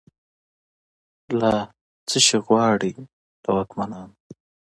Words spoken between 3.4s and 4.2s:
له واکمنانو